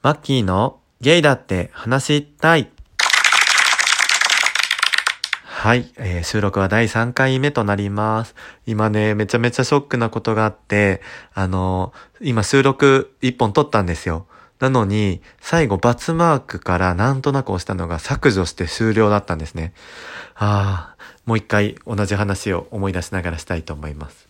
[0.00, 2.70] マッキーのゲイだって話したい。
[5.42, 8.36] はい、えー収録は第3回目となります。
[8.64, 11.02] 今ね、めちゃめちゃショックなことがあって、
[11.34, 14.28] あのー今収録1本撮ったんですよ。
[14.60, 19.72] なのに、最後バツマークからなんとなく押したのが削除して終了だったんですね。
[20.36, 24.27] ああ、もう一回同じ話を思い出しながらしたいと思います。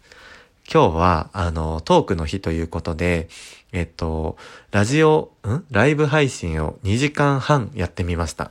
[0.71, 3.29] 今日は、あの、トークの日ということで、
[3.73, 4.37] えっと、
[4.71, 5.65] ラジオ、ん？
[5.71, 8.51] ライブ配信を2時間半やってみました。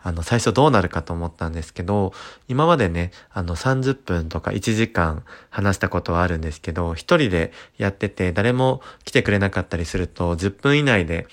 [0.00, 2.12] あの、最初どうなるかと思ったんですけど、
[2.46, 11.26] 今までね、あの、30分とか1時間話したことはあるんですけど、一人でやってて誰も来てくれなかったりすると、10分以内で、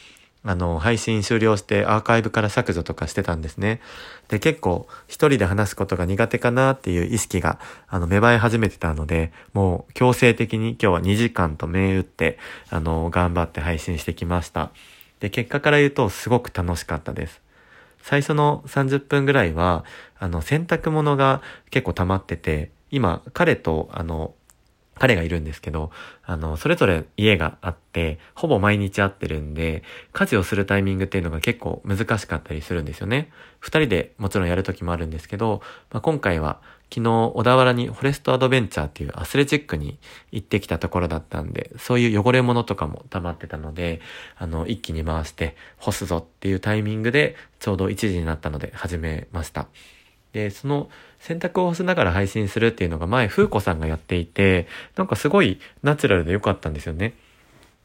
[0.46, 3.80] あの、配信終了してアーカイブから削除とかしてたんですね。
[4.28, 12.38] で、結構一人で話すことが苦手かなっていう意識が、あの、芽生え始めてたので、もう強制的に今日は2時間と銘打って、
[12.70, 14.72] あの、頑張って配信してきました。
[15.22, 17.42] で、結果から言うとすごく楽しかったです。
[18.02, 19.86] 最初の30分ぐらいは、
[20.20, 24.34] あの、洗濯物が結構溜まってて、今、彼と、あの、
[24.96, 25.92] 彼がいるんですけど、
[26.24, 33.32] あの、それぞれ家があって、ほぼ毎日会ってるんで、家事をするタイミングっていうのが結構難しかったりするんですよね。
[33.60, 36.62] 二人でもちろんやる時もあるんですけど、まあ、今回は
[36.94, 39.98] 昨日小田原にフォレストアドベンチャーっていうアスレチックに
[40.32, 44.00] 行ってきたところだったんで、そういう汚れ物とかも溜まってたので、
[44.38, 49.68] あの、一気に回して干すぞっていうタイミングでちょうど1時になったので始めました。
[50.34, 50.90] で、その
[51.20, 57.14] 洗濯を干しながら配信するっていうのが前、風子さんがやっていて、なんかすごいナチュラルで良かったんですよね。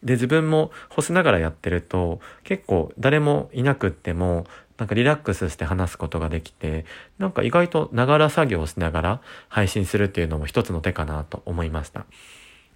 [0.03, 4.47] で、自分も干しながらやってると、結構誰もいなくっても、
[4.79, 6.85] なんかリラックスして話すことができて、
[7.19, 12.07] なんか意外とながら作業をしながら配信するっていうのも一つの手かなと思いました。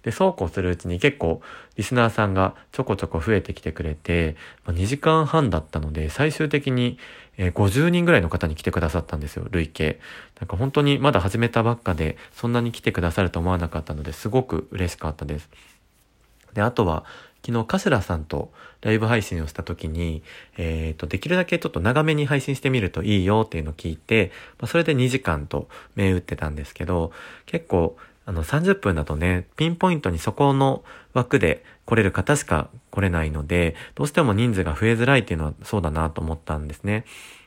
[0.03, 1.41] で、そうこうするうちに結構
[1.77, 6.99] リスナーさんがちょこちょこ増えてきてくれて、まあ2時間半だったので、最終的に
[7.37, 9.99] えー50人ぐらいの方に来てくださったんですよ、累計。
[10.39, 15.49] なんか本当にまだ始めたばっかで、そんなに来てくださると思わなかったので、すごく嬉しかったです。
[16.53, 17.05] で、あとは、
[17.45, 20.23] 昨日、頭さんとライブ配信をした時に、
[20.57, 27.11] えっ、と、できるだけちょっと長めに配信してみるといいよっていうのを聞いて、まあ、それで2時間と銘打ってたんですけど、
[27.45, 37.05] 結構、あの、30分だとね、ピンポイントにそこの枠で来れる方しか来れないので、どうしても人数が増えづらいっていうのはそうだなと思ったんですね。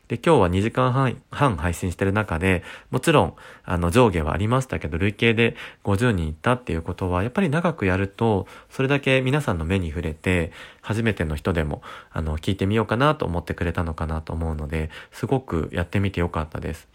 [0.09, 11.83] で、今日は2時間半半配信してる中で、もちろん、あの、上下はありましたけど、累計で50人いったっていうことは、やっぱり長くやると、それだけ皆さんの目に触れて、初めての人でも、
[12.13, 16.89] あの、聞いてみようかなと思ってくれたのかなと思うので、すごくやってみてよかったです。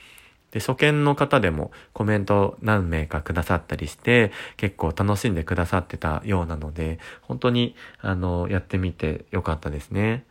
[0.51, 10.25] で、初見の方でもコメント何名かくださったりして、結構楽しんでくださってたようなので、本当に、あの、やってみてよかったですね。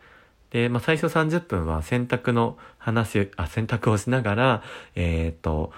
[0.50, 4.62] で、まあ、最初30分は洗濯の話、あ、洗濯をしながら、
[4.94, 5.72] えーっと、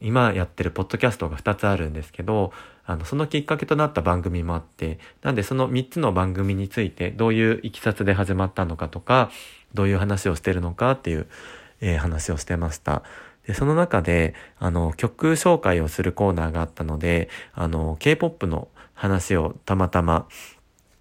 [0.00, 2.52] 今やってるポッドキャストが2つあるんですけど、
[2.84, 9.30] あの、そのきっかけとなった番組もあって、なんでその3つの番組について、どういういきさつで始まったのかとか、
[9.74, 11.26] どういう話をしてるのかっていう、
[11.80, 13.02] えー話をしてました。
[13.46, 20.26] で、その中で、あの、曲紹介をするコーナーがあったので、あの、K-POP の話をたまたま、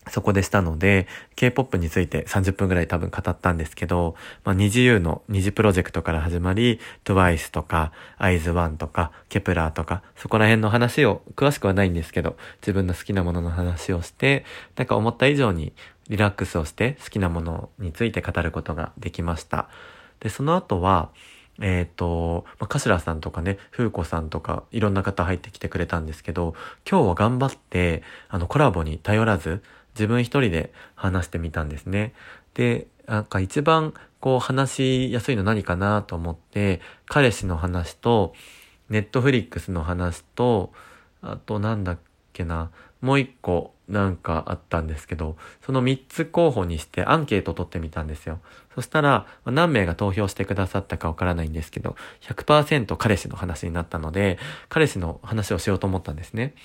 [0.10, 14.44] そこでしたので、K-POP について30分ぐらい多分語ったんですけど、まあ、二次 U の二次プロジェクトから始まり、TWICE とか、IZONE とか、 Kep1er とか、そこら辺の話を、詳しくはないんですけど、自分の好きなものの話をして、
[14.76, 15.72] なんか思った以上に
[16.10, 19.70] リラックスをして好きなものについて語ることができました。
[20.20, 21.10] で、その後は、
[21.62, 26.56] えっ、と、まあ、頭さんとかね、風子さんとか、いろんな方入ってきてくれたんですけど、
[26.90, 29.62] 今日は頑張って、あの、コラボに頼らず、
[29.94, 32.14] 自分一人で話してみたんですね。
[32.54, 38.34] で、なんか一番こう話しやすいの何かなと思って、彼氏の話と、
[38.90, 40.72] ネットフリックスの話と、
[41.22, 42.00] あとなんだっ
[42.34, 45.36] けな、もう一個なんかあったんですけど、
[45.66, 48.40] その3つ候補にしてアンケートを取ってみたんですよ。
[48.74, 54.40] そしたら、何名が投票してくださったかわからないんですけど、100%彼氏の話になったので、
[54.70, 56.56] 彼氏の話をしようと思ったんですね。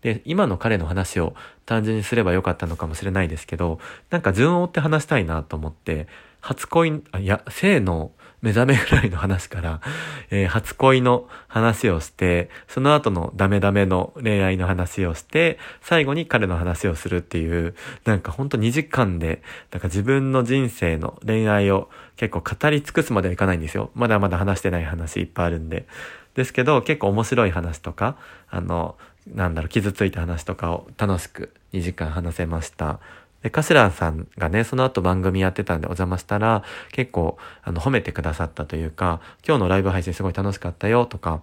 [0.00, 1.34] で、今の彼の話を
[1.66, 3.80] 単純にすればよかったのかもしれないですけど、
[4.10, 6.06] なんか順を追って話したいなと思って、
[6.40, 9.80] 初恋、いや、性の目覚めぐらいの話から、
[10.30, 17.74] えー初恋の話をして、その後のダメダメの恋愛の話をして、最後に彼の話をするっていう、
[18.04, 19.42] なんかほんと2時間で、
[19.72, 23.90] なんか自分の人生の恋愛を結構語り尽くすまではいかないんですよ。
[23.94, 25.86] まだまだ話してない話いっぱいあるんで。
[26.34, 28.16] ですけど、結構面白い話とか、
[28.48, 28.96] あの、
[29.26, 33.00] なんだろう、傷ついた話とかを楽しく2時間話せました。
[33.42, 41.42] で、カスランさんがね、その後番組やってたんでお邪魔したら、結構、あの、褒めてくださったというか、今日のライブ配信すごい楽しかったよとか、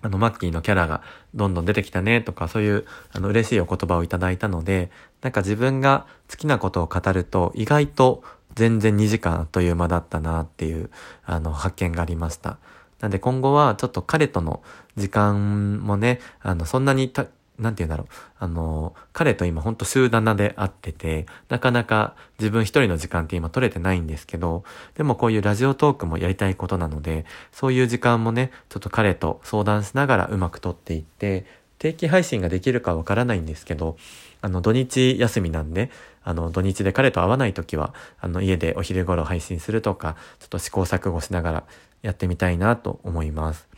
[0.00, 1.02] あの、マッキーのキャラが
[1.34, 4.90] どんどん出てきたねとか、そういう、あの、嬉しいお言葉をいただいたので、
[5.20, 8.22] なんか自分が好きなことを語ると、意外と
[8.54, 10.90] 全然2時間という間だったなっていう、
[11.24, 12.58] あの、発見がありました。
[13.00, 14.62] なんで今後はちょっと彼との
[14.96, 17.12] 時間もね、あの、そんなに
[17.58, 18.06] なんて言うんだろう。
[18.38, 24.64] あの、彼と今ほんと週7で会ってて、なかなか自分一人の時間って今取れてないんですけど、
[24.94, 31.46] でもこういうラジオトークもやりたいことなので、そういう時間もね、ちょっと彼と相談しながらうまく取っていって、
[31.78, 33.96] 定期配信ができるかわからないんですけど、
[34.40, 35.90] あの、土日休みなんで、
[36.22, 41.64] あの、土日で彼と会わない時は、あの、家でお昼頃配信するとか、ちょっと試行錯誤しながら
[42.02, 43.68] やってみたいなと思います。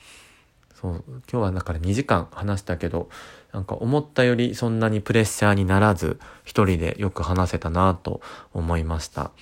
[0.81, 3.11] そう、今日はだから2時間話したけど、
[3.53, 8.21] なんか思ったよりそんなにプレッシャーにならず、一人でよく話せたなと
[8.53, 9.33] 思いました。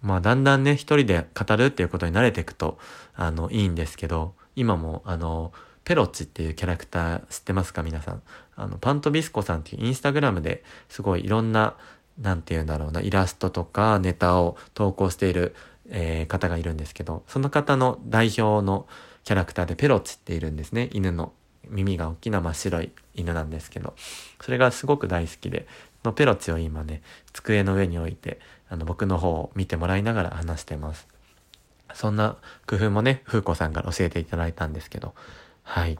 [0.00, 2.78] まあだんだんね、一人で語るっていうことに慣れていくと、
[3.14, 5.52] あの、いいんですけど、今も、あの、
[5.84, 8.22] ペロッチっていうキャラクター知ってますか皆さん？
[8.56, 11.76] あの、パントビスコさんっていうインスタグラムですごいいろんな、
[12.20, 15.54] なんて言うんだろうな、イラストとかネタを投稿している、
[15.88, 18.86] えー、方がいるんですけど、その方の代表の
[19.24, 20.90] キャラクターでペロッチっているんですね。
[20.92, 21.32] 犬の
[21.70, 23.94] 耳が大きな真っ白い犬なんですけど、
[24.40, 25.66] それがすごく大好きで、
[26.04, 31.08] のペロチを今ね、机の上に置いて、あの、僕の方を見てもらいながら話してます。
[31.94, 32.36] そんな
[32.66, 35.14] 工夫もね、風子さんから教えていただいたんですけど、
[35.62, 35.98] はい。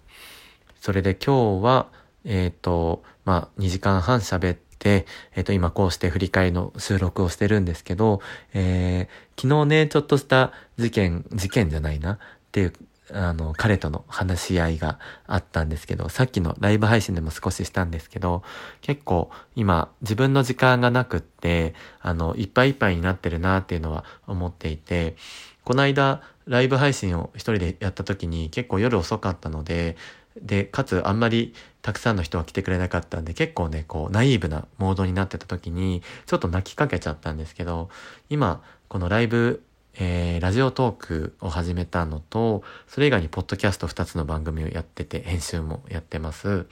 [0.81, 1.89] それで今日は、
[2.25, 8.21] えっ、ー、と、まあ、2時間半喋って、えっ、ー、と、今こうして振り返りの収録をしてるんですけど、
[8.55, 12.19] えー、昨日ね、ちょっとした事件、事件じゃないなっ
[12.53, 12.73] ていう
[13.13, 18.43] あの、彼との話し合いがあったんですけど、さっきのライブ配信でも少ししたんですけど、
[18.81, 25.17] 結構今自分の時間がなくって、あの、いっぱいいっぱいになってるなっていうのは思っていて、
[25.65, 29.97] この間ライブ配信を一人でやった時に結構夜遅かったので、
[30.41, 37.89] で、かつあんまりたくさんの人が来てくれなかったんで、結構ね、こう、ナイーブなモードになってた時に、ちょっと泣きかけちゃったんですけど、
[38.29, 39.63] 今、このライブ
[39.95, 46.67] えー、ラジオトークを始めたのと、それ以外にポッドキャスト2つの番組をやってて、編集もやってます。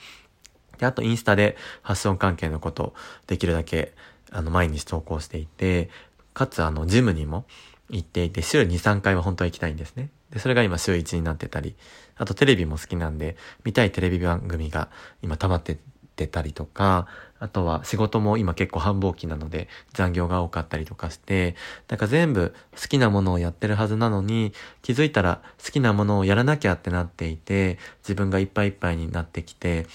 [0.79, 2.95] で、あとインスタでファッション関係のこと
[3.27, 3.95] できるだけ、
[4.31, 5.91] あの、毎日投稿していて、
[6.35, 7.47] かつあの、ジムにも
[7.91, 10.11] 行っていて、週2、3回は本当は行きたいんですね。
[10.31, 11.77] で、それが今週1になってたり、
[12.17, 14.89] あとテレビも好きなんで、見たいテレビ番組が
[15.23, 15.79] 今溜まって
[16.17, 17.07] てたりとか、
[17.39, 21.55] あとは仕事も今結構繁忙期なので残業が多かったりとかして、
[21.89, 24.53] なんか全部好きなものをやってるはずなのに、
[24.83, 29.87] 気づいたら好きなものをやらなきゃってなっていて、自分がいっぱいいっぱいになってきて、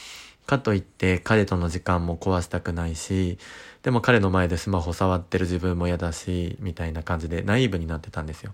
[0.45, 3.37] かといって彼との時間も壊したくないし、
[3.83, 8.53] でも彼の前でスマホ触ってる自分も嫌だし、みたいな感じでナイーブになってたんですよ。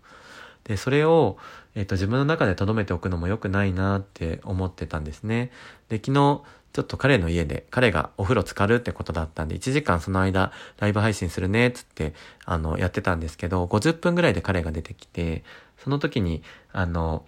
[0.63, 1.37] で、それを、
[1.75, 5.49] えっ、と、自分の中で留めておくのも良くないなって思ってたんですね。
[5.87, 6.41] で、昨日、
[6.73, 12.13] ちょっと彼の家で、彼がお風呂浸かるってことだったんで、1時間その間、ライブ配信するね、つって、
[12.45, 15.43] あの、やってたんですけど、50分ぐらいで彼が出てきて、
[15.77, 17.25] その時に、あの、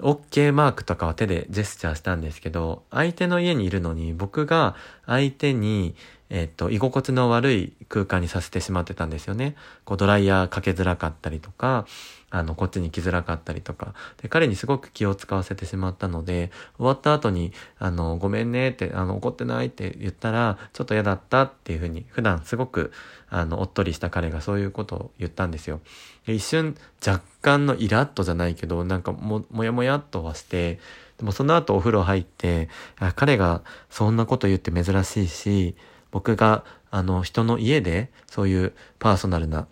[0.00, 4.74] OK マークとかは手でジェスチャーしたんですけど、相手の家にいるのに、僕が
[5.06, 5.94] 相手に、
[6.34, 9.54] えっ、と、居心地の悪い空間にさせてしまってたんですよね。
[9.84, 11.84] こう、ドライヤーかけづらかったりとか、
[12.30, 13.92] あの、こっちに来づらかったりとか。
[14.22, 22.92] で、彼にすごく気を使わせてしまったので、終わった後に、あの、ごめんねって、あの、怒ってないって言ったら、ちょっと嫌だったっていうふうに、普段すごく、
[23.28, 25.80] あの、おっとりした彼がそういうことを言ったんですよ。
[26.26, 30.80] で一瞬、若干のイラッとじゃないけど、なんかも、もやもやっとはして、
[31.18, 35.76] でもその後お風呂入って、あ彼がそんなこと言って珍しいし、
[36.12, 39.66] 僕が、あの、人の家で、そういうパーソナルな、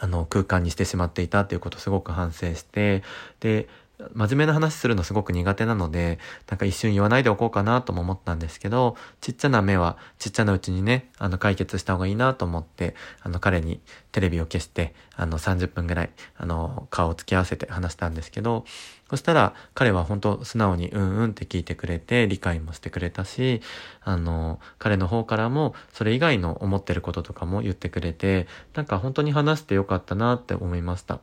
[0.00, 3.02] あの、空間にしてしまっていたっていうことをすごく反省して、
[3.40, 3.68] で、
[4.14, 13.80] 真面目な話するのすごく苦手なので、なんか一瞬言わないでおこうかなとも思ったんですけど、ちっちゃな目はちっちゃなうちにね、あの解決した方がいいなと思って、あの彼に
[14.12, 18.64] テレビを消して、あの30分ぐらい、あの顔を突き合わせて話したんですけど、
[19.10, 23.62] そしたら彼は本当素直にうんうんって聞いてくれて、理解もしてくれたし、
[24.02, 31.18] あの、彼の方からもそれ以外の思ってることとかも言ってくれて、なんか本当に話してよかったなって思いました。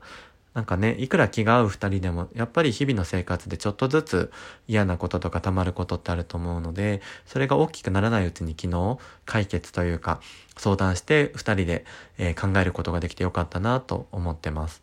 [0.55, 4.31] なんかね、いくら気が合う二人でも、やっぱり日々の生活でちょっとずつ
[4.69, 10.21] 嫌なこととか溜まることってあると思うので、それが大きくならないうちに昨日解決というか、
[10.55, 11.83] 相談して二人で、
[12.17, 14.81] えー、考えることができてよかったなと思ってます。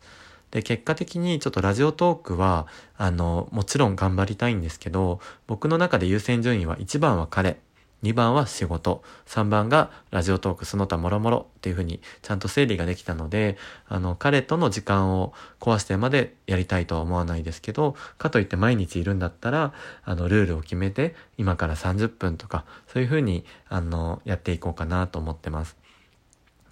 [0.51, 7.57] で、結果的にちょっとラジオトークは、あの、もちろん頑張りたいんですけど、僕の中で優先順位は一番は彼。
[8.03, 13.57] 2番は仕事、3番がラジオトークその他もろもろっていうふうにちゃんと整理ができたので、
[13.87, 25.82] あの、彼との時間を壊してまでやりたいとは思わないですけど、かといって毎日いるんだったら、あの、ルールを決めて、今から30分とか、そういうふうに、あの、やっていこうかなと思ってます。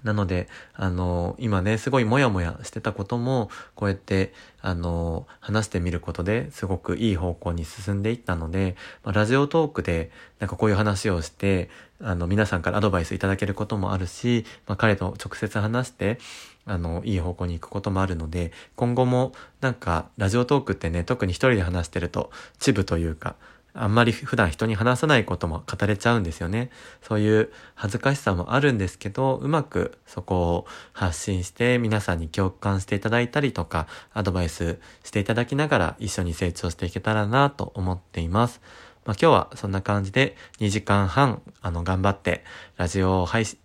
[0.03, 11.69] なので、あの、今ね、すごいモヤモヤしてたことも、こうやって、あの、話してみることですごくいい方向に進んでいったので、まあ、ラジオトークで、なんかこういう話をして、
[12.01, 16.17] あの、皆さんからアドバイスいただけることもあるし、まあ、彼と直接話して、
[16.65, 23.35] あの、いい方向に行くこともあるので、今後も、なんか、ラジオトークってね、特に一人で話してると、チブというか、
[23.73, 26.69] あんまり普段人に話さないことも語れちゃうんですよね。
[27.01, 38.61] そういう恥ずかしさもあるんですけど、うまくそこを発信して皆さんに共感していただいたりとか、アドバイスしていただきながら一緒に成長していけたらなと思っています。
[39.03, 42.43] まあ、今日はそんな感じで2時間半、あの、頑張って
[42.77, 43.57] ラジオ配信、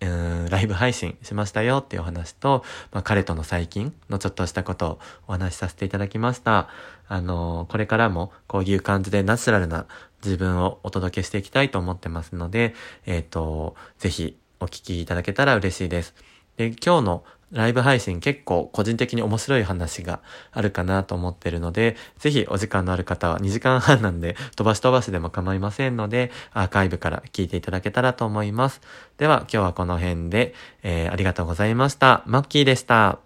[0.51, 6.69] ライブ配信しましたよっていうお話と、まあ、彼との最近のちょっとしたことをお話しさせていただきました。
[7.07, 9.87] あの、これからもこういう感じでナチュラルな
[10.25, 12.75] 自分をお届けしていきたいと思ってますので、
[13.05, 16.15] えっ、ー、と、ぜひお聞きいただけたら嬉しいです。
[16.57, 20.21] で、今日のライブ配信結構個人的に面白い話が
[20.53, 28.81] あるかなと思ってるので、ぜひお時間のある方は2時間半なんで飛ばし飛ばしでも構いませんので、アーカイブから聞いていただけたらと思います。
[29.19, 32.23] では今日はこの辺で、えー、ありがとうございました。
[32.27, 33.21] マッキーでした。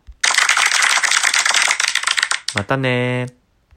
[2.54, 3.39] またね。